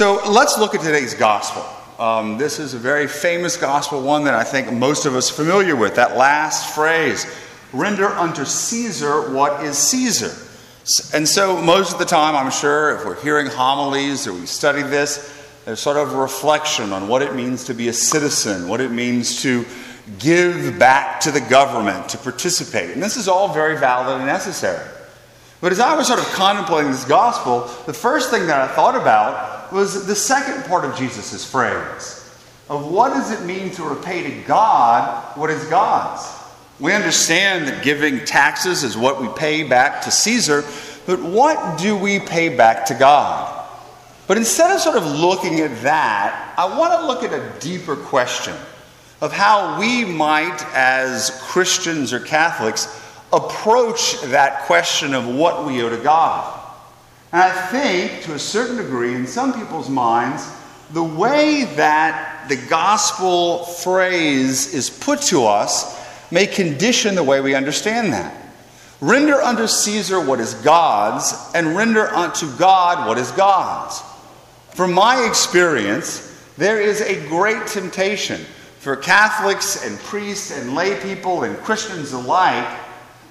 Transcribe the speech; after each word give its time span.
So 0.00 0.18
let's 0.26 0.56
look 0.56 0.74
at 0.74 0.80
today's 0.80 1.12
gospel. 1.12 1.62
Um, 2.02 2.38
this 2.38 2.58
is 2.58 2.72
a 2.72 2.78
very 2.78 3.06
famous 3.06 3.58
gospel, 3.58 4.00
one 4.00 4.24
that 4.24 4.32
I 4.32 4.44
think 4.44 4.72
most 4.72 5.04
of 5.04 5.14
us 5.14 5.30
are 5.30 5.34
familiar 5.34 5.76
with. 5.76 5.96
That 5.96 6.16
last 6.16 6.74
phrase 6.74 7.26
render 7.74 8.06
unto 8.06 8.46
Caesar 8.46 9.30
what 9.30 9.62
is 9.62 9.76
Caesar. 9.76 10.34
And 11.14 11.28
so, 11.28 11.60
most 11.60 11.92
of 11.92 11.98
the 11.98 12.06
time, 12.06 12.34
I'm 12.34 12.50
sure, 12.50 12.96
if 12.96 13.04
we're 13.04 13.20
hearing 13.20 13.48
homilies 13.48 14.26
or 14.26 14.32
we 14.32 14.46
study 14.46 14.80
this, 14.80 15.38
there's 15.66 15.80
sort 15.80 15.98
of 15.98 16.14
a 16.14 16.16
reflection 16.16 16.94
on 16.94 17.06
what 17.06 17.20
it 17.20 17.34
means 17.34 17.64
to 17.64 17.74
be 17.74 17.88
a 17.88 17.92
citizen, 17.92 18.68
what 18.68 18.80
it 18.80 18.92
means 18.92 19.42
to 19.42 19.66
give 20.18 20.78
back 20.78 21.20
to 21.20 21.30
the 21.30 21.42
government, 21.42 22.08
to 22.08 22.16
participate. 22.16 22.92
And 22.92 23.02
this 23.02 23.18
is 23.18 23.28
all 23.28 23.52
very 23.52 23.76
valid 23.76 24.16
and 24.16 24.24
necessary. 24.24 24.80
But 25.60 25.72
as 25.72 25.80
I 25.80 25.94
was 25.94 26.06
sort 26.06 26.20
of 26.20 26.26
contemplating 26.26 26.90
this 26.90 27.04
gospel, 27.04 27.62
the 27.84 27.92
first 27.92 28.30
thing 28.30 28.46
that 28.46 28.70
I 28.70 28.74
thought 28.74 28.96
about 28.96 29.72
was 29.72 30.06
the 30.06 30.14
second 30.14 30.64
part 30.64 30.84
of 30.84 30.96
Jesus' 30.96 31.44
phrase 31.44 32.16
of 32.68 32.90
what 32.90 33.10
does 33.10 33.32
it 33.32 33.44
mean 33.44 33.70
to 33.72 33.84
repay 33.84 34.22
to 34.22 34.46
God 34.46 35.36
what 35.36 35.50
is 35.50 35.64
God's? 35.66 36.26
We 36.78 36.94
understand 36.94 37.68
that 37.68 37.82
giving 37.82 38.24
taxes 38.24 38.84
is 38.84 38.96
what 38.96 39.20
we 39.20 39.28
pay 39.36 39.64
back 39.64 40.02
to 40.02 40.10
Caesar, 40.10 40.64
but 41.04 41.20
what 41.20 41.78
do 41.78 41.96
we 41.96 42.20
pay 42.20 42.56
back 42.56 42.86
to 42.86 42.94
God? 42.94 43.56
But 44.26 44.38
instead 44.38 44.74
of 44.74 44.80
sort 44.80 44.96
of 44.96 45.04
looking 45.04 45.60
at 45.60 45.82
that, 45.82 46.54
I 46.56 46.78
want 46.78 46.98
to 46.98 47.06
look 47.06 47.22
at 47.22 47.32
a 47.32 47.60
deeper 47.60 47.96
question 47.96 48.54
of 49.20 49.32
how 49.32 49.78
we 49.78 50.04
might, 50.04 50.64
as 50.72 51.38
Christians 51.42 52.12
or 52.12 52.20
Catholics, 52.20 52.86
approach 53.32 54.20
that 54.22 54.62
question 54.62 55.14
of 55.14 55.26
what 55.28 55.66
we 55.66 55.82
owe 55.82 55.88
to 55.88 55.96
God. 55.96 56.58
And 57.32 57.42
I 57.42 57.50
think, 57.50 58.22
to 58.24 58.34
a 58.34 58.38
certain 58.38 58.76
degree, 58.76 59.14
in 59.14 59.26
some 59.26 59.52
people's 59.52 59.88
minds, 59.88 60.50
the 60.92 61.04
way 61.04 61.64
that 61.76 62.46
the 62.48 62.56
gospel 62.56 63.64
phrase 63.64 64.74
is 64.74 64.90
put 64.90 65.22
to 65.22 65.46
us 65.46 65.96
may 66.32 66.46
condition 66.46 67.14
the 67.14 67.22
way 67.22 67.40
we 67.40 67.54
understand 67.54 68.12
that. 68.12 68.36
Render 69.00 69.40
unto 69.40 69.66
Caesar 69.66 70.20
what 70.20 70.40
is 70.40 70.54
God's, 70.54 71.34
and 71.54 71.76
render 71.76 72.08
unto 72.08 72.50
God 72.56 73.06
what 73.06 73.18
is 73.18 73.30
God's. 73.30 74.02
From 74.74 74.92
my 74.92 75.24
experience, 75.26 76.26
there 76.58 76.80
is 76.80 77.00
a 77.00 77.26
great 77.28 77.66
temptation 77.68 78.40
for 78.80 78.96
Catholics 78.96 79.86
and 79.86 79.98
priests 80.00 80.50
and 80.50 80.74
lay 80.74 81.00
people 81.00 81.44
and 81.44 81.56
Christians 81.58 82.12
alike 82.12 82.79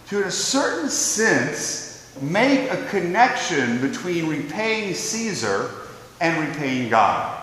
to, 0.10 0.22
in 0.22 0.28
a 0.28 0.32
certain 0.32 0.90
sense, 0.90 2.16
make 2.22 2.72
a 2.72 2.86
connection 2.88 3.80
between 3.80 4.28
repaying 4.28 4.94
Caesar 4.94 5.72
and 6.20 6.48
repaying 6.48 6.90
God. 6.90 7.36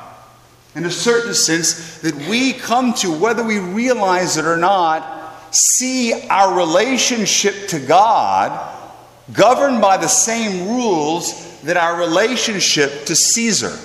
In 0.75 0.85
a 0.85 0.91
certain 0.91 1.33
sense, 1.33 1.99
that 2.01 2.15
we 2.29 2.53
come 2.53 2.93
to, 2.95 3.11
whether 3.11 3.43
we 3.43 3.59
realize 3.59 4.37
it 4.37 4.45
or 4.45 4.57
not, 4.57 5.55
see 5.55 6.29
our 6.29 6.57
relationship 6.57 7.69
to 7.69 7.79
God 7.79 8.75
governed 9.33 9.81
by 9.81 9.97
the 9.97 10.09
same 10.09 10.69
rules 10.69 11.61
that 11.63 11.77
our 11.77 11.99
relationship 11.99 13.07
to 13.07 13.17
Caesar 13.17 13.77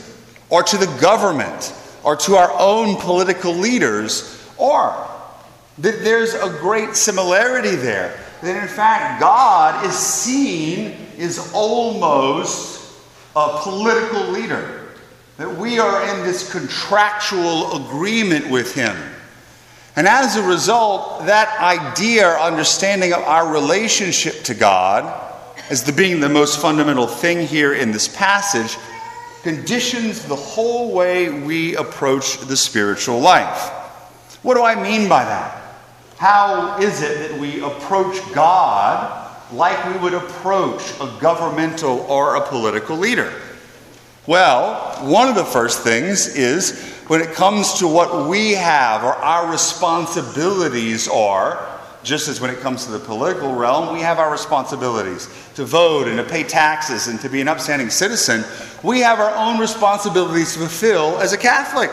or 0.50 0.64
to 0.64 0.78
the 0.78 0.98
government 1.00 1.74
or 2.04 2.16
to 2.16 2.36
our 2.36 2.52
own 2.59 2.98
political 2.98 3.54
leaders 3.54 4.44
are. 4.59 5.08
That 5.78 6.04
there's 6.04 6.34
a 6.34 6.50
great 6.50 6.96
similarity 6.96 7.76
there. 7.76 8.20
That 8.42 8.61
in 8.61 8.67
fact, 8.67 9.20
God 9.20 9.86
is 9.86 9.94
seen 9.94 10.95
as 11.17 11.52
almost 11.53 12.94
a 13.36 13.59
political 13.61 14.30
leader. 14.30 14.89
That 15.38 15.58
we 15.58 15.80
are 15.80 16.08
in 16.09 16.25
this 16.25 16.52
contractual 16.52 17.86
agreement 17.86 18.50
with 18.50 18.73
Him. 18.75 18.95
And 19.95 20.08
as 20.08 20.36
a 20.38 20.44
result, 20.44 21.25
that 21.25 21.59
idea 21.59 22.28
or 22.28 22.39
understanding 22.39 23.14
of 23.14 23.19
our 23.19 23.51
relationship 23.51 24.44
to 24.44 24.53
God 24.53 25.30
as 25.69 25.84
the 25.84 25.91
being 25.91 26.19
the 26.19 26.30
most 26.30 26.59
fundamental 26.62 27.07
thing 27.07 27.46
here 27.46 27.74
in 27.74 27.91
this 27.91 28.07
passage 28.07 28.78
conditions 29.44 30.25
the 30.25 30.35
whole 30.35 30.94
way 30.94 31.30
we 31.30 31.75
approach 31.75 32.38
the 32.40 32.57
spiritual 32.57 33.19
life. 33.19 33.69
What 34.44 34.56
do 34.56 34.63
I 34.63 34.81
mean 34.81 35.09
by 35.09 35.24
that? 35.24 35.61
How 36.22 36.78
is 36.78 37.02
it 37.02 37.18
that 37.18 37.40
we 37.40 37.64
approach 37.64 38.16
God 38.32 39.28
like 39.52 39.92
we 39.92 40.00
would 40.02 40.14
approach 40.14 40.92
a 41.02 41.12
governmental 41.20 42.02
or 42.02 42.36
a 42.36 42.48
political 42.48 42.96
leader? 42.96 43.34
Well, 44.28 45.04
one 45.04 45.30
of 45.30 45.34
the 45.34 45.44
first 45.44 45.81
things 45.81 46.36
is 46.36 46.80
when 47.08 47.22
it 47.22 47.31
comes 47.31 47.80
to 47.80 47.88
what 47.88 48.30
we 48.30 48.52
have 48.52 49.04
or 49.04 49.16
our 49.16 49.52
responsibilities 49.52 51.08
are, 51.08 51.81
just 52.04 52.28
as 52.28 52.40
when 52.40 52.52
it 52.52 52.60
comes 52.60 52.86
to 52.86 52.92
the 52.92 53.00
political 53.00 53.56
realm, 53.56 53.92
we 53.92 54.02
have 54.02 54.20
our 54.20 54.31
responsibilities 54.31 55.26
to 55.56 55.66
vote 55.66 56.08
and 56.08 56.18
to 56.18 56.24
pay 56.24 56.44
taxes 56.44 57.08
and 57.08 57.20
to 57.22 57.30
be 57.30 57.42
an 57.42 57.48
upstanding 57.48 57.90
citizen. 57.90 58.44
We 58.84 59.00
have 59.00 59.20
our 59.20 59.36
own 59.36 59.60
responsibilities 59.60 60.54
to 60.54 60.60
fulfill 60.60 61.20
as 61.20 61.34
a 61.34 61.38
Catholic. 61.40 61.90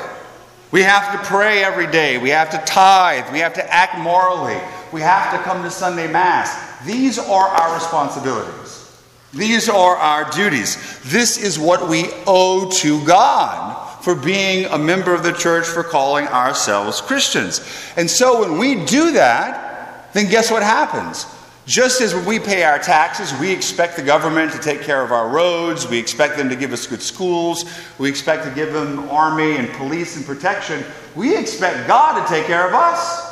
We 0.71 0.83
have 0.83 1.19
to 1.19 1.27
pray 1.27 1.65
every 1.65 1.87
day. 1.87 2.19
We 2.19 2.29
have 2.31 2.51
to 2.51 2.59
tithe. 2.59 3.33
We 3.33 3.39
have 3.39 3.55
to 3.55 3.73
act 3.75 3.99
morally. 3.99 4.61
We 4.93 5.01
have 5.01 5.33
to 5.33 5.43
come 5.43 5.63
to 5.63 5.71
Sunday 5.71 6.11
Mass. 6.11 6.85
These 6.85 7.19
are 7.19 7.49
our 7.49 7.75
responsibilities. 7.75 9.03
These 9.33 9.69
are 9.69 9.97
our 9.97 10.31
duties. 10.31 11.01
This 11.05 11.39
is 11.39 11.59
what 11.59 11.89
we 11.89 12.07
owe 12.27 12.71
to 12.81 13.05
God 13.07 14.03
for 14.03 14.15
being 14.15 14.67
a 14.67 14.79
member 14.79 15.13
of 15.13 15.23
the 15.23 15.33
church, 15.33 15.67
for 15.67 15.83
calling 15.83 16.27
ourselves 16.29 17.01
Christians. 17.01 17.61
And 17.97 18.09
so 18.09 18.41
when 18.41 18.59
we 18.59 18.85
do 18.85 19.13
that, 19.13 20.13
then 20.15 20.31
guess 20.31 20.51
what 20.51 20.63
happens? 20.63 21.27
Just 21.69 22.01
as 22.01 22.15
we 22.15 22.39
pay 22.39 22.63
our 22.63 22.79
taxes, 22.79 23.39
we 23.39 23.53
expect 23.53 23.97
the 23.97 24.03
government 24.03 24.53
to 24.53 24.59
take 24.59 24.81
care 24.81 25.03
of 25.03 25.13
our 25.13 25.29
roads, 25.29 25.87
we 25.87 25.99
expect 25.99 26.39
them 26.39 26.49
to 26.49 26.57
give 26.57 26.73
us 26.73 26.87
good 26.87 27.03
schools, 27.03 27.67
we 27.99 28.09
expect 28.09 28.45
to 28.45 28.51
give 28.53 28.73
them 28.73 29.01
army 29.11 29.55
and 29.57 29.69
police 29.75 30.17
and 30.17 30.25
protection, 30.25 30.83
we 31.15 31.37
expect 31.37 31.87
God 31.87 32.23
to 32.23 32.27
take 32.27 32.47
care 32.47 32.67
of 32.67 32.73
us. 32.73 33.27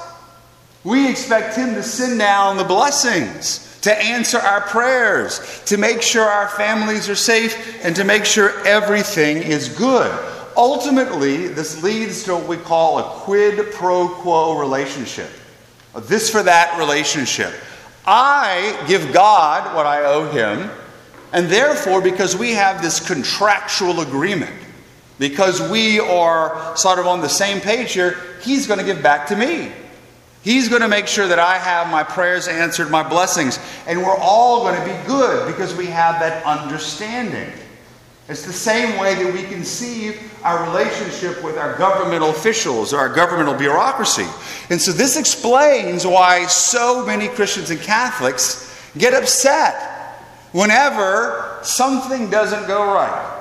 We 0.85 1.09
expect 1.09 1.57
Him 1.57 1.75
to 1.77 1.83
send 1.83 2.19
down 2.19 2.59
the 2.59 2.65
blessings, 2.65 3.81
to 3.81 4.05
answer 4.05 4.37
our 4.37 4.61
prayers, 4.61 5.63
to 5.65 5.79
make 5.79 6.03
sure 6.03 6.25
our 6.25 6.49
families 6.49 7.09
are 7.09 7.15
safe, 7.15 7.83
and 7.87 7.97
to 7.97 8.05
make 8.05 8.27
sure 8.27 8.53
everything 8.67 9.39
is 9.39 9.71
good. 9.71 10.13
Ultimately, 10.59 11.49
this 11.49 11.83
leads 11.83 12.23
to 12.25 12.35
what 12.35 12.47
we 12.47 12.59
call 12.59 12.99
a 12.99 13.03
quid 13.21 13.73
pro 13.73 14.11
quo 14.11 14.59
relationship. 14.59 15.31
A 15.95 16.03
this 16.03 16.29
for 16.29 16.43
that 16.43 16.79
relationship. 16.79 17.55
I 18.07 18.85
give 18.87 19.13
God 19.13 19.75
what 19.75 19.87
I 19.87 20.05
owe 20.05 20.31
him, 20.31 20.71
and 21.33 21.49
therefore, 21.49 22.01
because 22.01 22.37
we 22.37 22.53
have 22.53 22.81
this 22.81 23.05
contractual 23.05 24.01
agreement, 24.01 24.55
because 25.19 25.61
we 25.71 25.99
are 25.99 26.77
sort 26.77 26.99
of 26.99 27.07
on 27.07 27.21
the 27.21 27.29
same 27.29 27.61
page 27.61 27.93
here, 27.93 28.17
he's 28.43 28.67
going 28.67 28.79
to 28.79 28.85
give 28.85 29.03
back 29.03 29.27
to 29.29 29.37
me. 29.37 29.73
He's 30.43 30.69
going 30.69 30.83
to 30.83 30.89
make 30.89 31.09
sure 31.09 31.27
that 31.27 31.41
I 31.41 31.59
have 31.59 31.91
my 31.91 32.05
prayers 32.05 32.47
answered, 32.47 32.89
my 32.89 33.03
blessings, 33.03 33.59
and 33.89 34.01
we're 34.01 34.17
all 34.17 34.63
going 34.63 34.79
to 34.79 34.87
be 34.87 35.07
good 35.09 35.49
because 35.49 35.75
we 35.75 35.87
have 35.87 36.21
that 36.21 36.45
understanding. 36.45 37.53
It's 38.29 38.45
the 38.45 38.53
same 38.53 38.99
way 38.99 39.15
that 39.15 39.33
we 39.33 39.45
conceive 39.45 40.33
our 40.43 40.65
relationship 40.69 41.45
with 41.45 41.57
our 41.57 41.79
governmental 41.79 42.31
officials 42.31 42.93
or 42.93 42.99
our 42.99 43.09
governmental 43.09 43.55
bureaucracy. 43.55 44.27
And 44.69 44.81
so 44.81 44.91
this 44.91 45.17
explains 45.17 46.05
why 46.05 46.47
so 46.47 47.07
many 47.07 47.29
Christians 47.29 47.71
and 47.71 47.81
Catholics 47.81 48.91
get 48.99 49.15
upset 49.15 50.21
whenever 50.51 51.61
something 51.63 52.29
doesn't 52.29 52.67
go 52.67 52.93
right. 52.93 53.33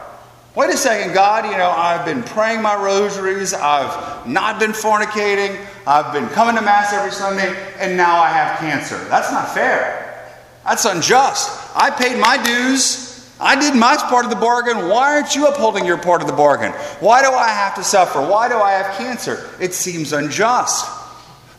Wait 0.55 0.69
a 0.69 0.77
second, 0.77 1.13
God, 1.13 1.45
you 1.45 1.57
know, 1.57 1.69
I've 1.69 2.05
been 2.05 2.23
praying 2.23 2.61
my 2.61 2.75
rosaries, 2.81 3.53
I've 3.53 4.25
not 4.25 4.57
been 4.59 4.71
fornicating, 4.71 5.65
I've 5.85 6.13
been 6.13 6.29
coming 6.29 6.55
to 6.55 6.61
Mass 6.61 6.93
every 6.93 7.11
Sunday, 7.11 7.53
and 7.77 7.97
now 7.97 8.21
I 8.21 8.29
have 8.29 8.59
cancer. 8.59 8.97
That's 9.09 9.31
not 9.31 9.53
fair. 9.53 10.31
That's 10.63 10.85
unjust. 10.85 11.49
I 11.75 11.89
paid 11.89 12.19
my 12.19 12.41
dues. 12.41 13.04
I 13.45 13.55
did 13.59 13.75
my 13.75 13.95
part 13.95 14.25
of 14.25 14.31
the 14.31 14.37
bargain. 14.37 14.89
Why 14.89 15.13
aren't 15.13 15.35
you 15.35 15.45
upholding 15.45 15.85
your 15.85 15.99
part 15.99 16.21
of 16.21 16.27
the 16.27 16.33
bargain? 16.33 16.71
Why 16.99 17.21
do 17.21 17.29
I 17.29 17.49
have 17.49 17.75
to 17.75 17.83
suffer? 17.83 18.19
Why 18.19 18.49
do 18.49 18.55
I 18.55 18.71
have 18.71 18.97
cancer? 18.97 19.51
It 19.61 19.75
seems 19.75 20.13
unjust. 20.13 20.89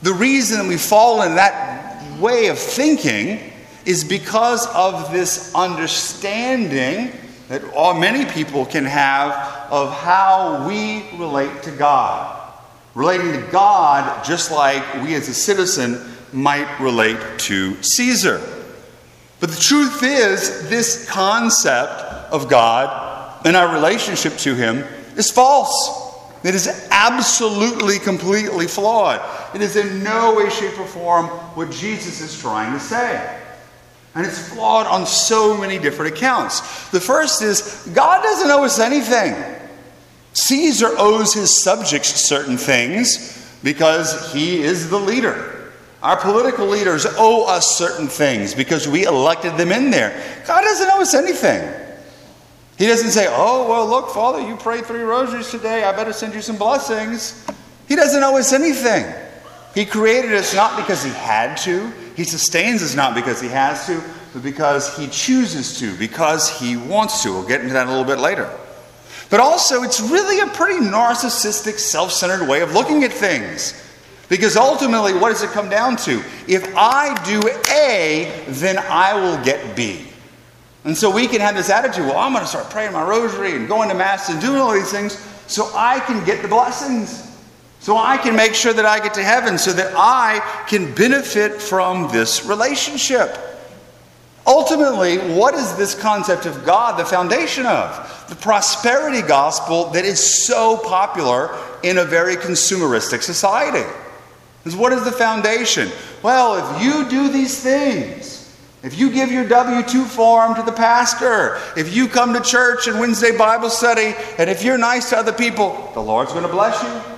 The 0.03 0.13
reason 0.13 0.67
we 0.67 0.79
fall 0.79 1.23
in 1.23 1.37
that 1.37 2.19
way 2.19 2.49
of 2.49 2.59
thinking 2.59 3.53
is 3.85 4.03
because 4.03 4.67
of 4.75 5.13
this 5.13 5.55
understanding 5.55 7.13
that 7.47 7.63
all, 7.73 7.95
many 7.95 8.25
people 8.33 8.67
can 8.67 8.85
have 8.85 9.31
of 9.71 9.93
how 9.93 10.67
we 10.67 11.09
relate 11.17 11.63
to 11.63 11.71
God. 11.71 12.53
Relating 12.97 13.33
to 13.33 13.47
God 13.53 14.25
just 14.25 14.51
like 14.51 14.83
we 15.05 15.15
as 15.15 15.29
a 15.29 15.35
citizen 15.35 16.01
might 16.33 16.81
relate 16.81 17.21
to 17.39 17.81
Caesar. 17.81 18.56
But 19.39 19.51
the 19.51 19.61
truth 19.61 20.03
is, 20.03 20.69
this 20.69 21.09
concept 21.09 22.01
of 22.33 22.49
God 22.49 23.45
and 23.45 23.57
our 23.57 23.75
relationship 23.75 24.37
to 24.39 24.55
Him 24.55 24.85
is 25.17 25.31
false. 25.31 26.05
It 26.43 26.55
is 26.55 26.89
absolutely, 26.91 27.99
completely 27.99 28.67
flawed. 28.67 29.21
It 29.55 29.63
is 29.63 29.77
in 29.77 30.03
no 30.03 30.35
way, 30.37 30.49
shape, 30.49 30.79
or 30.79 30.87
form 30.87 31.27
what 31.57 31.71
Jesus 31.71 32.21
is 32.21 32.39
trying 32.41 32.73
to 32.73 32.81
say. 32.81 33.41
And 34.15 34.25
it's 34.25 34.49
flawed 34.49 34.87
on 34.87 35.07
so 35.07 35.57
many 35.57 35.79
different 35.79 36.15
accounts. 36.15 36.89
The 36.91 37.01
first 37.01 37.43
is 37.43 37.91
God 37.95 38.23
doesn't 38.23 38.51
owe 38.51 38.65
us 38.65 38.79
anything. 38.79 39.35
Caesar 40.33 40.95
owes 40.99 41.35
his 41.35 41.63
subjects 41.63 42.11
certain 42.27 42.57
things 42.57 43.59
because 43.63 44.33
he 44.33 44.63
is 44.63 44.89
the 44.89 44.99
leader. 44.99 45.56
Our 46.07 46.17
political 46.17 46.69
leaders 46.69 47.05
owe 47.19 47.47
us 47.47 47.77
certain 47.77 48.07
things 48.07 48.55
because 48.55 48.87
we 48.87 49.07
elected 49.07 49.57
them 49.57 49.73
in 49.73 49.91
there. 49.91 50.11
God 50.47 50.61
doesn't 50.61 50.89
owe 50.89 51.01
us 51.01 51.15
anything. 51.15 51.69
He 52.79 52.87
doesn't 52.87 53.11
say, 53.11 53.27
Oh, 53.29 53.69
well, 53.69 53.89
look, 53.89 54.11
Father, 54.11 54.41
you 54.41 54.55
prayed 54.55 54.87
three 54.87 55.01
rosaries 55.01 55.51
today. 55.51 55.83
I 55.83 55.91
better 55.91 56.13
send 56.13 56.33
you 56.33 56.43
some 56.43 56.59
blessings. 56.59 57.45
He 57.89 57.97
doesn't 57.97 58.23
owe 58.23 58.39
us 58.39 58.53
anything. 58.53 59.13
He 59.75 59.85
created 59.85 60.33
us 60.35 60.55
not 60.55 60.77
because 60.77 61.03
he 61.03 61.11
had 61.11 61.57
to, 61.63 61.91
he 62.15 62.23
sustains 62.23 62.85
us 62.85 62.95
not 62.95 63.17
because 63.17 63.41
he 63.41 63.49
has 63.49 63.85
to, 63.87 64.01
but 64.33 64.45
because 64.45 64.97
he 64.97 65.09
chooses 65.09 65.81
to, 65.81 65.93
because 65.97 66.61
he 66.61 66.77
wants 66.77 67.25
to. 67.25 67.33
We'll 67.33 67.49
get 67.49 67.63
into 67.63 67.73
that 67.73 67.89
a 67.89 67.91
little 67.91 68.05
bit 68.05 68.21
later. 68.21 68.49
But 69.29 69.41
also, 69.41 69.83
it's 69.83 70.01
really 70.01 70.39
a 70.39 70.47
pretty 70.55 70.87
narcissistic, 70.87 71.81
self 71.81 72.13
centered 72.13 72.49
way 72.49 72.61
of 72.61 72.75
looking 72.75 73.03
at 73.03 73.13
things. 73.13 73.83
Because 74.29 74.57
ultimately, 74.57 75.15
what 75.15 75.31
does 75.31 75.43
it 75.43 75.51
come 75.51 75.69
down 75.69 75.97
to? 75.99 76.23
If 76.49 76.75
I 76.77 77.15
do 77.25 77.41
A, 77.73 78.45
then 78.49 78.79
I 78.79 79.15
will 79.15 79.43
get 79.45 79.77
B. 79.77 80.07
And 80.85 80.97
so 80.97 81.11
we 81.11 81.27
can 81.27 81.41
have 81.41 81.55
this 81.55 81.71
attitude 81.71 82.07
well, 82.07 82.19
I'm 82.19 82.33
going 82.33 82.45
to 82.45 82.49
start 82.49 82.71
praying 82.71 82.93
my 82.93 83.07
rosary 83.07 83.55
and 83.57 83.69
going 83.69 83.89
to 83.89 83.95
Mass 83.95 84.29
and 84.29 84.41
doing 84.41 84.61
all 84.61 84.73
these 84.73 84.91
things 84.91 85.19
so 85.47 85.71
I 85.75 86.01
can 86.01 86.25
get 86.25 86.43
the 86.43 86.49
blessings. 86.49 87.23
So 87.81 87.97
I 87.97 88.17
can 88.19 88.35
make 88.35 88.55
sure 88.55 88.73
that 88.73 88.87
I 88.87 88.99
get 88.99 89.15
to 89.15 89.23
heaven, 89.23 89.59
so 89.59 89.73
that 89.73 89.93
I 89.97 90.41
can 90.69 90.93
benefit 90.95 91.63
from 91.63 92.11
this 92.11 92.45
relationship. 92.45 93.39
Ultimately, 94.45 95.19
what 95.19 95.55
is 95.55 95.77
this 95.77 95.95
concept 95.95 96.47
of 96.47 96.65
God 96.65 96.99
the 96.99 97.05
foundation 97.05 97.67
of? 97.67 98.27
The 98.29 98.37
prosperity 98.37 99.23
gospel 99.23 99.91
that 99.91 100.05
is 100.05 100.19
so 100.19 100.79
popular 100.79 101.57
in 101.83 101.99
a 101.99 102.05
very 102.05 102.37
consumeristic 102.37 103.23
society. 103.23 103.89
What 104.75 104.93
is 104.93 105.05
the 105.05 105.13
foundation? 105.13 105.91
Well, 106.23 106.77
if 106.77 106.83
you 106.83 107.09
do 107.09 107.31
these 107.31 107.61
things, 107.61 108.57
if 108.83 108.99
you 108.99 109.11
give 109.11 109.31
your 109.31 109.47
W 109.49 109.83
2 109.87 110.05
form 110.05 110.55
to 110.55 110.63
the 110.63 110.73
pastor, 110.73 111.59
if 111.77 111.95
you 111.95 112.09
come 112.09 112.33
to 112.35 112.41
church 112.41 112.87
and 112.87 112.99
Wednesday 112.99 113.37
Bible 113.37 113.71
study, 113.71 114.15
and 114.39 114.51
if 114.51 114.65
you're 114.65 114.79
nice 114.79 115.11
to 115.11 115.19
other 115.19 115.33
people, 115.33 115.91
the 115.95 116.01
Lord's 116.01 116.33
going 116.33 116.45
to 116.45 116.53
bless 116.53 116.83
you. 116.83 117.17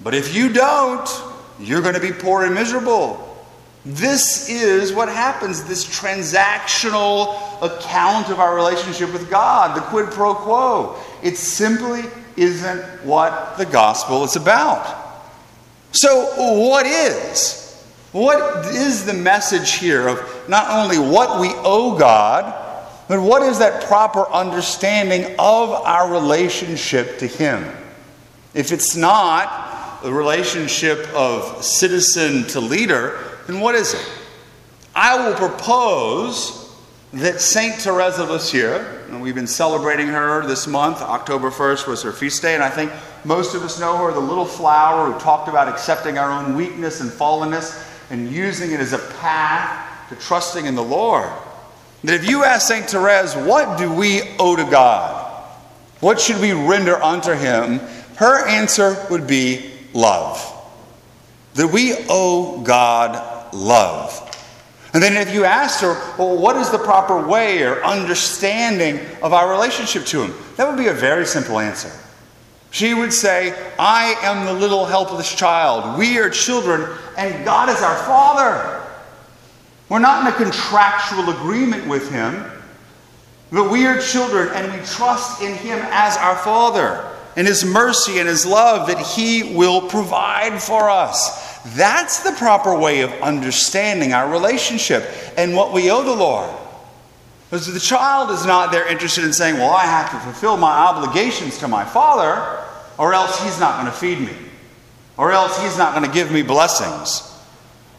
But 0.00 0.14
if 0.14 0.34
you 0.34 0.52
don't, 0.52 1.08
you're 1.60 1.82
going 1.82 1.94
to 1.94 2.00
be 2.00 2.12
poor 2.12 2.44
and 2.44 2.54
miserable. 2.54 3.24
This 3.84 4.48
is 4.48 4.92
what 4.92 5.08
happens 5.08 5.64
this 5.64 5.84
transactional 5.84 7.36
account 7.62 8.28
of 8.28 8.38
our 8.38 8.54
relationship 8.54 9.12
with 9.12 9.30
God, 9.30 9.76
the 9.76 9.80
quid 9.82 10.10
pro 10.10 10.34
quo. 10.34 10.96
It 11.22 11.36
simply 11.36 12.02
isn't 12.36 12.82
what 13.04 13.56
the 13.56 13.66
gospel 13.66 14.24
is 14.24 14.36
about. 14.36 14.97
So, 15.92 16.68
what 16.68 16.86
is? 16.86 17.64
What 18.12 18.66
is 18.66 19.04
the 19.04 19.14
message 19.14 19.74
here 19.74 20.08
of 20.08 20.48
not 20.48 20.70
only 20.70 20.98
what 20.98 21.40
we 21.40 21.50
owe 21.56 21.98
God, 21.98 22.54
but 23.06 23.20
what 23.20 23.42
is 23.42 23.58
that 23.58 23.84
proper 23.84 24.28
understanding 24.30 25.34
of 25.38 25.70
our 25.70 26.10
relationship 26.10 27.18
to 27.18 27.26
Him? 27.26 27.64
If 28.54 28.72
it's 28.72 28.96
not 28.96 30.02
the 30.02 30.12
relationship 30.12 31.06
of 31.14 31.64
citizen 31.64 32.44
to 32.48 32.60
leader, 32.60 33.18
then 33.46 33.60
what 33.60 33.74
is 33.74 33.94
it? 33.94 34.08
I 34.94 35.28
will 35.28 35.34
propose 35.34 36.57
that 37.12 37.40
St. 37.40 37.80
Teresa 37.80 38.24
of 38.24 38.30
Lisieux, 38.30 38.84
and 39.08 39.22
we've 39.22 39.34
been 39.34 39.46
celebrating 39.46 40.08
her 40.08 40.46
this 40.46 40.66
month, 40.66 41.00
October 41.00 41.50
1st 41.50 41.86
was 41.86 42.02
her 42.02 42.12
feast 42.12 42.42
day, 42.42 42.54
and 42.54 42.62
I 42.62 42.68
think 42.68 42.92
most 43.24 43.54
of 43.54 43.62
us 43.62 43.80
know 43.80 43.96
her, 43.96 44.12
the 44.12 44.20
little 44.20 44.44
flower 44.44 45.10
who 45.10 45.18
talked 45.18 45.48
about 45.48 45.68
accepting 45.68 46.18
our 46.18 46.30
own 46.30 46.54
weakness 46.54 47.00
and 47.00 47.10
fallenness 47.10 47.82
and 48.10 48.30
using 48.30 48.72
it 48.72 48.80
as 48.80 48.92
a 48.92 48.98
path 49.20 50.08
to 50.10 50.16
trusting 50.16 50.66
in 50.66 50.74
the 50.74 50.82
Lord. 50.82 51.30
That 52.04 52.14
if 52.14 52.28
you 52.28 52.44
ask 52.44 52.68
St. 52.68 52.88
Therese, 52.88 53.34
what 53.34 53.78
do 53.78 53.92
we 53.92 54.22
owe 54.38 54.56
to 54.56 54.64
God? 54.64 55.24
What 56.00 56.20
should 56.20 56.40
we 56.40 56.52
render 56.52 57.02
unto 57.02 57.32
Him? 57.32 57.80
Her 58.16 58.46
answer 58.46 59.06
would 59.10 59.26
be 59.26 59.70
love. 59.94 60.44
That 61.54 61.68
we 61.68 61.94
owe 62.08 62.60
God 62.62 63.52
love. 63.54 64.24
And 64.94 65.02
then 65.02 65.16
if 65.16 65.34
you 65.34 65.44
asked 65.44 65.82
her, 65.82 65.92
well, 66.18 66.36
what 66.36 66.56
is 66.56 66.70
the 66.70 66.78
proper 66.78 67.26
way 67.26 67.62
or 67.62 67.84
understanding 67.84 69.00
of 69.22 69.32
our 69.32 69.50
relationship 69.50 70.06
to 70.06 70.22
Him? 70.22 70.34
That 70.56 70.66
would 70.66 70.78
be 70.78 70.88
a 70.88 70.94
very 70.94 71.26
simple 71.26 71.58
answer. 71.58 71.92
She 72.70 72.94
would 72.94 73.12
say, 73.12 73.54
I 73.78 74.14
am 74.22 74.46
the 74.46 74.52
little 74.52 74.86
helpless 74.86 75.34
child. 75.34 75.98
We 75.98 76.18
are 76.18 76.30
children, 76.30 76.88
and 77.16 77.44
God 77.44 77.68
is 77.68 77.82
our 77.82 77.96
Father. 78.04 78.82
We're 79.88 79.98
not 80.00 80.26
in 80.26 80.32
a 80.32 80.36
contractual 80.36 81.30
agreement 81.30 81.86
with 81.86 82.10
Him, 82.10 82.44
but 83.50 83.70
we 83.70 83.86
are 83.86 83.98
children, 84.00 84.48
and 84.54 84.70
we 84.72 84.86
trust 84.86 85.42
in 85.42 85.54
Him 85.54 85.78
as 85.90 86.16
our 86.18 86.36
Father, 86.36 87.10
in 87.36 87.46
His 87.46 87.64
mercy 87.64 88.18
and 88.18 88.28
His 88.28 88.44
love 88.44 88.88
that 88.88 88.98
He 88.98 89.54
will 89.54 89.88
provide 89.88 90.62
for 90.62 90.90
us. 90.90 91.47
That's 91.74 92.20
the 92.22 92.32
proper 92.32 92.76
way 92.76 93.00
of 93.00 93.10
understanding 93.22 94.12
our 94.12 94.30
relationship 94.30 95.08
and 95.36 95.54
what 95.54 95.72
we 95.72 95.90
owe 95.90 96.02
the 96.02 96.14
Lord. 96.14 96.50
Because 97.50 97.72
the 97.72 97.80
child 97.80 98.30
is 98.30 98.44
not 98.44 98.72
there 98.72 98.86
interested 98.86 99.24
in 99.24 99.32
saying, 99.32 99.56
Well, 99.56 99.70
I 99.70 99.84
have 99.84 100.10
to 100.10 100.18
fulfill 100.20 100.56
my 100.56 100.70
obligations 100.70 101.58
to 101.58 101.68
my 101.68 101.84
father, 101.84 102.62
or 102.98 103.14
else 103.14 103.42
he's 103.42 103.58
not 103.58 103.80
going 103.80 103.86
to 103.86 103.98
feed 103.98 104.20
me, 104.20 104.36
or 105.16 105.32
else 105.32 105.60
he's 105.62 105.78
not 105.78 105.94
going 105.94 106.06
to 106.06 106.12
give 106.12 106.30
me 106.30 106.42
blessings. 106.42 107.24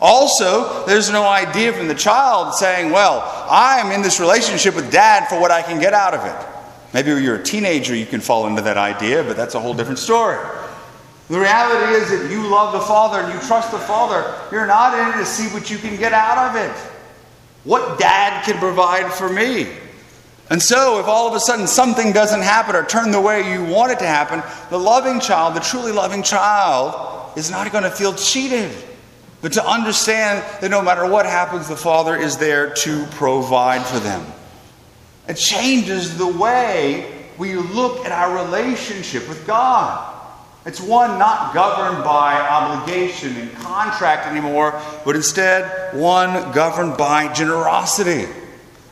Also, 0.01 0.85
there's 0.85 1.11
no 1.11 1.27
idea 1.27 1.73
from 1.73 1.87
the 1.87 1.95
child 1.95 2.53
saying, 2.53 2.91
Well, 2.91 3.23
I'm 3.49 3.91
in 3.91 4.01
this 4.01 4.19
relationship 4.19 4.75
with 4.75 4.91
dad 4.91 5.27
for 5.27 5.39
what 5.41 5.51
I 5.51 5.61
can 5.63 5.79
get 5.79 5.93
out 5.93 6.13
of 6.13 6.25
it. 6.25 6.47
Maybe 6.93 7.13
when 7.13 7.23
you're 7.23 7.35
a 7.35 7.43
teenager, 7.43 7.95
you 7.95 8.05
can 8.05 8.21
fall 8.21 8.47
into 8.47 8.61
that 8.63 8.77
idea, 8.77 9.23
but 9.23 9.35
that's 9.35 9.55
a 9.55 9.59
whole 9.59 9.73
different 9.73 9.99
story. 9.99 10.37
The 11.29 11.39
reality 11.39 11.93
is 11.93 12.09
that 12.09 12.31
you 12.31 12.47
love 12.47 12.73
the 12.73 12.79
Father 12.81 13.21
and 13.21 13.31
you 13.31 13.39
trust 13.47 13.71
the 13.71 13.77
Father. 13.77 14.35
You're 14.51 14.65
not 14.65 14.97
in 14.97 15.13
it 15.13 15.23
to 15.23 15.25
see 15.25 15.47
what 15.53 15.69
you 15.69 15.77
can 15.77 15.95
get 15.95 16.11
out 16.11 16.49
of 16.49 16.55
it. 16.55 16.75
What 17.63 17.99
dad 17.99 18.43
can 18.45 18.57
provide 18.57 19.13
for 19.13 19.29
me? 19.29 19.67
And 20.49 20.59
so, 20.59 20.99
if 20.99 21.05
all 21.05 21.27
of 21.27 21.35
a 21.35 21.39
sudden 21.39 21.67
something 21.67 22.11
doesn't 22.11 22.41
happen 22.41 22.75
or 22.75 22.83
turn 22.83 23.11
the 23.11 23.21
way 23.21 23.53
you 23.53 23.63
want 23.63 23.91
it 23.91 23.99
to 23.99 24.07
happen, 24.07 24.41
the 24.71 24.79
loving 24.79 25.19
child, 25.19 25.55
the 25.55 25.59
truly 25.59 25.91
loving 25.91 26.23
child, 26.23 27.37
is 27.37 27.51
not 27.51 27.71
going 27.71 27.83
to 27.83 27.91
feel 27.91 28.15
cheated, 28.15 28.71
but 29.41 29.53
to 29.53 29.63
understand 29.63 30.43
that 30.61 30.71
no 30.71 30.81
matter 30.81 31.07
what 31.07 31.27
happens, 31.27 31.67
the 31.67 31.77
Father 31.77 32.15
is 32.15 32.37
there 32.37 32.73
to 32.73 33.05
provide 33.11 33.85
for 33.85 33.99
them. 33.99 34.25
It 35.27 35.35
changes 35.35 36.17
the 36.17 36.27
way 36.27 37.27
we 37.37 37.55
look 37.55 38.03
at 38.03 38.11
our 38.11 38.43
relationship 38.43 39.29
with 39.29 39.45
God. 39.45 40.08
It's 40.65 40.81
one 40.81 41.17
not 41.17 41.53
governed 41.53 42.03
by 42.03 42.39
obligation 42.39 43.35
and 43.37 43.51
contract 43.53 44.27
anymore, 44.27 44.79
but 45.05 45.15
instead 45.15 45.95
one 45.95 46.33
governed 46.51 46.97
by 46.97 47.31
generosity 47.33 48.27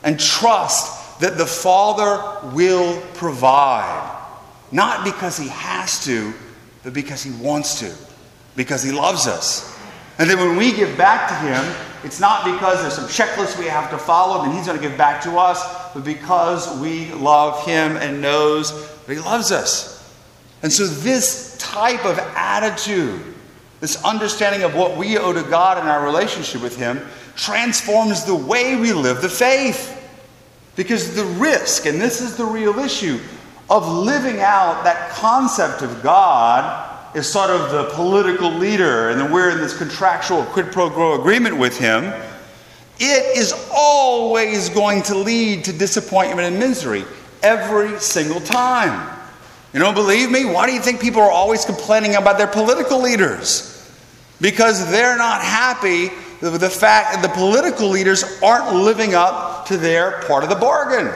and 0.03 0.19
trust 0.19 1.19
that 1.19 1.37
the 1.37 1.45
Father 1.45 2.49
will 2.55 3.01
provide. 3.15 4.15
Not 4.71 5.03
because 5.03 5.37
He 5.37 5.49
has 5.49 6.03
to, 6.05 6.33
but 6.83 6.93
because 6.93 7.21
He 7.23 7.31
wants 7.31 7.79
to, 7.79 7.93
because 8.55 8.81
He 8.81 8.91
loves 8.91 9.27
us. 9.27 9.77
And 10.19 10.29
then 10.29 10.39
when 10.39 10.55
we 10.55 10.71
give 10.71 10.97
back 10.97 11.27
to 11.29 11.35
Him, 11.35 11.75
it's 12.03 12.19
not 12.19 12.45
because 12.45 12.81
there's 12.81 12.93
some 12.93 13.07
checklist 13.07 13.59
we 13.59 13.65
have 13.65 13.89
to 13.91 13.97
follow 13.97 14.43
and 14.43 14.53
He's 14.53 14.67
going 14.67 14.77
to 14.79 14.87
give 14.87 14.97
back 14.97 15.21
to 15.23 15.37
us, 15.37 15.61
but 15.93 16.05
because 16.05 16.79
we 16.79 17.11
love 17.11 17.65
Him 17.65 17.97
and 17.97 18.21
knows 18.21 18.71
that 19.05 19.13
He 19.13 19.19
loves 19.19 19.51
us. 19.51 19.96
And 20.63 20.71
so, 20.71 20.87
this 20.87 21.55
type 21.59 22.05
of 22.05 22.17
attitude, 22.17 23.21
this 23.79 24.03
understanding 24.03 24.63
of 24.63 24.75
what 24.75 24.97
we 24.97 25.17
owe 25.17 25.33
to 25.33 25.43
God 25.43 25.77
in 25.77 25.87
our 25.87 26.03
relationship 26.03 26.61
with 26.61 26.77
Him, 26.77 27.01
transforms 27.35 28.25
the 28.25 28.35
way 28.35 28.75
we 28.75 28.93
live 28.93 29.21
the 29.21 29.29
faith. 29.29 29.93
Because 30.75 31.15
the 31.15 31.25
risk, 31.25 31.85
and 31.85 31.99
this 31.99 32.21
is 32.21 32.35
the 32.37 32.45
real 32.45 32.79
issue, 32.79 33.19
of 33.69 33.87
living 33.87 34.39
out 34.39 34.83
that 34.83 35.09
concept 35.09 35.81
of 35.81 36.01
God 36.01 37.15
is 37.15 37.27
sort 37.27 37.49
of 37.49 37.71
the 37.71 37.85
political 37.95 38.49
leader, 38.49 39.09
and 39.09 39.19
then 39.19 39.31
we're 39.31 39.49
in 39.49 39.57
this 39.57 39.77
contractual 39.77 40.43
quid 40.45 40.71
pro 40.71 40.89
quo 40.89 41.19
agreement 41.19 41.57
with 41.57 41.77
Him. 41.77 42.13
It 42.99 43.37
is 43.37 43.53
always 43.71 44.69
going 44.69 45.03
to 45.03 45.15
lead 45.15 45.65
to 45.65 45.73
disappointment 45.73 46.47
and 46.47 46.59
misery 46.59 47.05
every 47.43 47.99
single 47.99 48.39
time. 48.41 49.17
You 49.73 49.79
don't 49.79 49.93
believe 49.93 50.31
me? 50.31 50.45
Why 50.45 50.65
do 50.65 50.73
you 50.73 50.81
think 50.81 51.01
people 51.01 51.21
are 51.21 51.31
always 51.31 51.65
complaining 51.65 52.15
about 52.15 52.37
their 52.37 52.47
political 52.47 53.01
leaders? 53.01 53.73
Because 54.39 54.89
they're 54.91 55.17
not 55.17 55.41
happy 55.41 56.09
with 56.41 56.61
the 56.61 56.69
fact 56.69 57.13
that 57.13 57.21
the 57.21 57.33
political 57.33 57.89
leaders 57.89 58.23
aren't 58.41 58.75
living 58.75 59.13
up 59.13 59.67
to 59.67 59.77
their 59.77 60.21
part 60.23 60.43
of 60.43 60.49
the 60.49 60.55
bargain. 60.55 61.11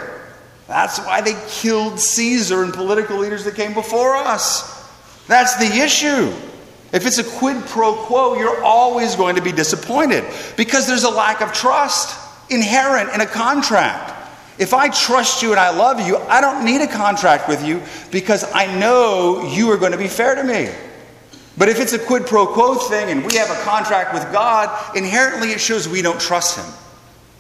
That's 0.68 1.00
why 1.00 1.22
they 1.22 1.36
killed 1.50 2.00
Caesar 2.00 2.64
and 2.64 2.74
political 2.74 3.18
leaders 3.18 3.44
that 3.46 3.56
came 3.56 3.74
before 3.74 4.16
us. 4.16 4.82
That's 5.28 5.56
the 5.58 5.82
issue. 5.84 6.34
If 6.94 7.06
it's 7.06 7.20
a 7.20 7.24
quid 7.24 7.66
pro 7.68 7.94
quo, 7.94 8.36
you're 8.36 8.64
always 8.64 9.16
going 9.16 9.36
to 9.36 9.42
be 9.42 9.52
disappointed 9.52 10.26
because 10.58 10.88
there's 10.88 11.04
a 11.04 11.10
lack 11.10 11.42
of 11.42 11.54
trust 11.54 12.20
inherent 12.50 13.14
in 13.14 13.22
a 13.22 13.26
contract. 13.26 14.21
If 14.58 14.74
I 14.74 14.90
trust 14.90 15.42
you 15.42 15.52
and 15.52 15.60
I 15.60 15.72
love 15.72 16.06
you, 16.06 16.18
I 16.18 16.42
don't 16.42 16.66
need 16.66 16.82
a 16.82 16.88
contract 16.88 17.48
with 17.48 17.66
you 17.66 17.82
because 18.12 18.44
I 18.54 18.68
know 18.78 19.50
you 19.54 19.72
are 19.72 19.78
going 19.78 19.94
to 19.94 19.98
be 19.98 20.08
fair 20.08 20.36
to 20.36 20.44
me. 20.44 20.70
But 21.58 21.70
if 21.70 21.80
it's 21.80 21.94
a 21.94 22.00
quid 22.00 22.26
pro 22.26 22.48
quo 22.48 22.76
thing 22.76 23.10
and 23.10 23.26
we 23.26 23.36
have 23.36 23.50
a 23.50 23.62
contract 23.64 24.14
with 24.14 24.24
God, 24.32 24.96
inherently 24.96 25.50
it 25.50 25.60
shows 25.60 25.88
we 25.88 26.02
don't 26.02 26.20
trust 26.20 26.58
Him. 26.58 26.74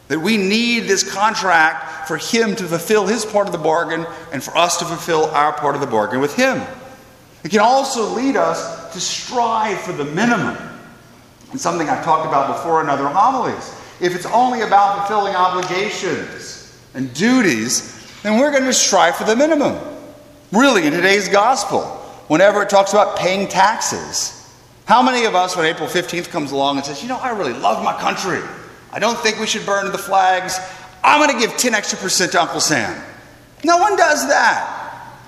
That 0.10 0.20
we 0.20 0.36
need 0.36 0.82
this 0.82 1.10
contract 1.10 2.08
for 2.08 2.18
Him 2.18 2.56
to 2.58 2.65
fulfill 2.65 3.08
His 3.08 3.25
part 3.25 3.48
of 3.48 3.53
the 3.53 3.58
bargain 3.58 4.06
and 4.34 4.44
for 4.44 4.56
us 4.58 4.77
to 4.77 4.86
fulfill 4.86 5.25
our 5.25 5.53
part 5.53 5.75
of 5.75 5.82
the 5.82 5.88
bargain 5.88 6.20
with 6.20 6.36
Him. 6.36 6.62
It 7.44 7.50
can 7.50 7.62
also 7.62 8.13
lead 8.13 8.36
us 8.36 8.94
to 8.94 9.00
strive 9.00 9.80
for 9.82 9.94
the 9.94 10.06
minimum. 10.06 10.58
Something 11.56 11.89
I've 11.89 12.03
talked 12.03 12.27
about 12.27 12.58
before 12.58 12.82
in 12.82 12.89
other 12.89 13.08
homilies. 13.08 13.75
If 14.00 14.15
it's 14.15 14.25
only 14.27 14.62
about 14.62 15.08
fulfilling 15.08 15.36
obligations 15.36 16.61
and 16.93 17.13
duties, 17.13 17.98
then 18.24 18.39
we're 18.39 18.51
going 18.51 18.63
to 18.63 18.74
strive 18.74 19.15
for 19.15 19.24
the 19.24 19.36
minimum. 19.36 19.77
Really, 20.51 20.86
in 20.86 20.93
today's 20.93 21.29
gospel, 21.29 21.81
whenever 22.27 22.62
it 22.62 22.69
talks 22.69 22.91
about 22.91 23.17
paying 23.17 23.48
taxes, 23.48 24.38
how 24.86 25.01
many 25.01 25.25
of 25.25 25.36
us, 25.36 25.55
when 25.55 25.65
April 25.65 25.88
15th 25.88 26.29
comes 26.29 26.51
along 26.51 26.77
and 26.77 26.86
says, 26.86 27.01
you 27.01 27.07
know, 27.07 27.17
I 27.17 27.29
really 27.31 27.53
love 27.53 27.83
my 27.83 27.98
country, 28.00 28.41
I 28.91 29.00
don't 29.00 29.17
think 29.19 29.39
we 29.39 29.48
should 29.48 29.65
burn 29.65 29.91
the 29.91 29.98
flags, 29.98 30.60
I'm 31.03 31.25
going 31.25 31.39
to 31.39 31.48
give 31.48 31.57
10 31.57 31.74
extra 31.74 31.98
percent 31.98 32.33
to 32.33 32.41
Uncle 32.41 32.60
Sam? 32.60 33.01
No 33.63 33.77
one 33.77 33.95
does 33.95 34.27
that. 34.27 34.79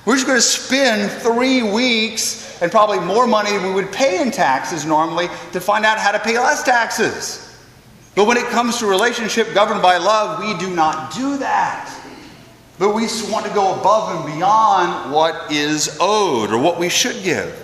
We're 0.06 0.16
just 0.16 0.28
going 0.28 0.38
to 0.38 0.42
spend 0.42 1.10
three 1.22 1.64
weeks 1.64 2.62
and 2.62 2.72
probably 2.72 3.00
more 3.00 3.26
money 3.26 3.52
than 3.52 3.64
we 3.64 3.74
would 3.74 3.92
pay 3.92 4.22
in 4.22 4.32
taxes 4.32 4.86
normally 4.86 5.28
to 5.54 5.62
find 5.62 5.86
out 5.86 5.98
how 5.98 6.12
to 6.12 6.20
pay 6.20 6.38
less 6.38 6.64
taxes. 6.64 7.53
But 8.16 8.28
when 8.28 8.38
it 8.38 8.46
comes 8.46 8.78
to 8.80 8.86
relationship 8.86 9.54
governed 9.54 9.82
by 9.82 9.98
love, 9.98 10.40
we 10.40 10.58
do 10.66 10.74
not 10.74 11.14
do 11.14 11.38
that. 11.38 11.90
But 12.78 12.94
we 12.94 13.08
want 13.32 13.46
to 13.46 13.54
go 13.54 13.80
above 13.80 14.26
and 14.26 14.36
beyond 14.36 15.12
what 15.12 15.52
is 15.52 15.98
owed 16.00 16.52
or 16.52 16.58
what 16.58 16.80
we 16.80 16.90
should 16.90 17.24
give. 17.24 17.60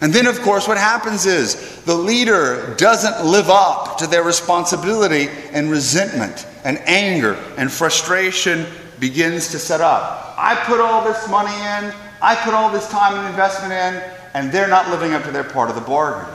And 0.00 0.12
then, 0.12 0.26
of 0.26 0.40
course, 0.42 0.68
what 0.68 0.78
happens 0.78 1.26
is 1.26 1.82
the 1.82 1.94
leader 1.94 2.74
doesn't 2.76 3.26
live 3.26 3.50
up 3.50 3.98
to 3.98 4.06
their 4.06 4.22
responsibility, 4.22 5.28
and 5.52 5.70
resentment 5.70 6.46
and 6.64 6.78
anger 6.86 7.34
and 7.56 7.70
frustration 7.70 8.66
begins 9.00 9.48
to 9.48 9.58
set 9.58 9.80
up. 9.80 10.34
I 10.38 10.54
put 10.66 10.80
all 10.80 11.04
this 11.04 11.28
money 11.28 11.52
in, 11.52 11.92
I 12.22 12.36
put 12.36 12.54
all 12.54 12.70
this 12.70 12.88
time 12.90 13.14
and 13.16 13.26
investment 13.28 13.72
in, 13.72 14.02
and 14.34 14.52
they're 14.52 14.68
not 14.68 14.88
living 14.88 15.14
up 15.14 15.24
to 15.24 15.32
their 15.32 15.44
part 15.44 15.68
of 15.68 15.74
the 15.74 15.80
bargain. 15.80 16.32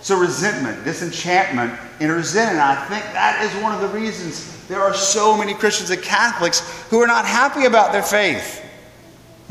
So, 0.00 0.18
resentment, 0.18 0.84
disenchantment 0.84 1.78
and 2.00 2.12
resentment. 2.12 2.60
I 2.60 2.76
think 2.86 3.02
that 3.14 3.44
is 3.44 3.62
one 3.62 3.74
of 3.74 3.80
the 3.80 3.88
reasons 3.88 4.66
there 4.68 4.80
are 4.80 4.94
so 4.94 5.36
many 5.36 5.54
Christians 5.54 5.90
and 5.90 6.02
Catholics 6.02 6.60
who 6.90 7.00
are 7.00 7.06
not 7.06 7.24
happy 7.24 7.64
about 7.64 7.90
their 7.90 8.02
faith 8.02 8.64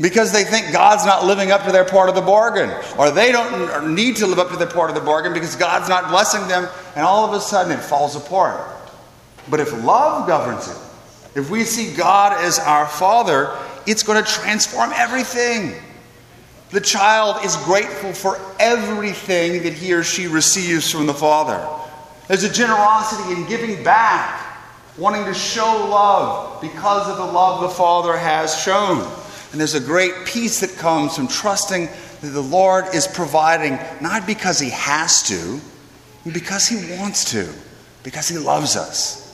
because 0.00 0.32
they 0.32 0.44
think 0.44 0.72
God's 0.72 1.04
not 1.04 1.24
living 1.24 1.50
up 1.50 1.64
to 1.64 1.72
their 1.72 1.84
part 1.84 2.08
of 2.08 2.14
the 2.14 2.20
bargain, 2.20 2.70
or 2.96 3.10
they 3.10 3.32
don't 3.32 3.94
need 3.94 4.16
to 4.16 4.26
live 4.26 4.38
up 4.38 4.50
to 4.50 4.56
their 4.56 4.68
part 4.68 4.90
of 4.90 4.94
the 4.94 5.02
bargain 5.02 5.32
because 5.32 5.56
God's 5.56 5.88
not 5.88 6.08
blessing 6.08 6.46
them, 6.46 6.68
and 6.94 7.04
all 7.04 7.24
of 7.24 7.34
a 7.34 7.40
sudden 7.40 7.72
it 7.72 7.82
falls 7.82 8.14
apart. 8.14 8.60
But 9.50 9.58
if 9.60 9.72
love 9.84 10.28
governs 10.28 10.68
it, 10.68 10.78
if 11.38 11.50
we 11.50 11.64
see 11.64 11.96
God 11.96 12.32
as 12.44 12.60
our 12.60 12.86
Father, 12.86 13.56
it's 13.86 14.04
going 14.04 14.22
to 14.22 14.30
transform 14.30 14.92
everything. 14.94 15.74
The 16.70 16.80
child 16.80 17.44
is 17.44 17.56
grateful 17.58 18.12
for 18.12 18.38
everything 18.60 19.62
that 19.62 19.72
he 19.72 19.94
or 19.94 20.02
she 20.02 20.26
receives 20.26 20.90
from 20.90 21.06
the 21.06 21.14
Father. 21.14 21.66
There's 22.26 22.44
a 22.44 22.52
generosity 22.52 23.32
in 23.32 23.48
giving 23.48 23.82
back, 23.82 24.44
wanting 24.98 25.24
to 25.24 25.32
show 25.32 25.64
love 25.64 26.60
because 26.60 27.08
of 27.08 27.16
the 27.16 27.24
love 27.24 27.62
the 27.62 27.70
Father 27.70 28.16
has 28.18 28.60
shown. 28.60 29.00
And 29.52 29.58
there's 29.58 29.72
a 29.72 29.80
great 29.80 30.12
peace 30.26 30.60
that 30.60 30.76
comes 30.76 31.16
from 31.16 31.26
trusting 31.26 31.86
that 32.20 32.28
the 32.28 32.42
Lord 32.42 32.84
is 32.94 33.06
providing, 33.06 33.78
not 34.02 34.26
because 34.26 34.60
He 34.60 34.68
has 34.68 35.22
to, 35.24 35.58
but 36.24 36.34
because 36.34 36.68
He 36.68 36.98
wants 36.98 37.32
to, 37.32 37.50
because 38.02 38.28
He 38.28 38.36
loves 38.36 38.76
us. 38.76 39.24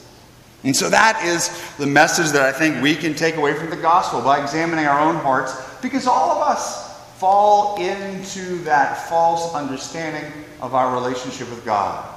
And 0.63 0.75
so 0.75 0.89
that 0.89 1.23
is 1.25 1.51
the 1.79 1.87
message 1.87 2.31
that 2.31 2.43
I 2.43 2.53
think 2.57 2.81
we 2.81 2.95
can 2.95 3.15
take 3.15 3.37
away 3.37 3.55
from 3.55 3.71
the 3.71 3.77
gospel 3.77 4.23
by 4.23 4.41
examining 4.41 4.87
our 4.87 5.01
own 5.01 5.17
hearts, 5.17 5.53
because 5.83 6.07
all 6.07 6.31
of 6.31 6.49
us 6.49 6.84
fall 7.17 7.77
into 7.77 8.59
that 8.65 9.09
false 9.09 9.55
understanding 9.55 10.31
of 10.61 10.75
our 10.75 10.95
relationship 10.95 11.49
with 11.49 11.65
God. 11.65 12.11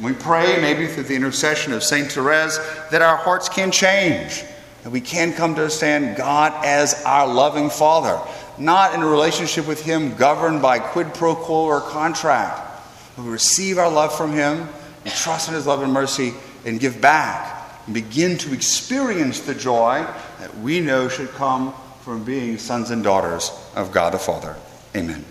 We 0.00 0.12
pray, 0.14 0.60
maybe 0.60 0.86
through 0.86 1.04
the 1.04 1.14
intercession 1.14 1.72
of 1.72 1.84
St. 1.84 2.10
Therese, 2.10 2.58
that 2.90 3.02
our 3.02 3.16
hearts 3.16 3.48
can 3.48 3.70
change, 3.70 4.42
that 4.82 4.90
we 4.90 5.00
can 5.00 5.32
come 5.32 5.54
to 5.54 5.60
understand 5.62 6.16
God 6.16 6.52
as 6.64 7.04
our 7.04 7.32
loving 7.32 7.70
Father, 7.70 8.20
not 8.58 8.94
in 8.94 9.02
a 9.02 9.06
relationship 9.06 9.68
with 9.68 9.84
Him 9.84 10.16
governed 10.16 10.60
by 10.60 10.80
quid 10.80 11.14
pro 11.14 11.36
quo 11.36 11.64
or 11.66 11.80
contract. 11.80 12.68
We 13.16 13.28
receive 13.28 13.78
our 13.78 13.90
love 13.90 14.16
from 14.16 14.32
Him, 14.32 14.68
we 15.04 15.10
trust 15.10 15.48
in 15.48 15.54
His 15.54 15.66
love 15.66 15.82
and 15.82 15.92
mercy, 15.92 16.34
and 16.64 16.80
give 16.80 17.00
back 17.00 17.78
and 17.86 17.94
begin 17.94 18.38
to 18.38 18.52
experience 18.52 19.40
the 19.40 19.54
joy 19.54 20.04
that 20.40 20.58
we 20.58 20.80
know 20.80 21.08
should 21.08 21.30
come 21.30 21.74
from 22.00 22.24
being 22.24 22.58
sons 22.58 22.90
and 22.90 23.04
daughters 23.04 23.52
of 23.74 23.92
God 23.92 24.12
the 24.12 24.18
Father. 24.18 24.56
Amen. 24.94 25.24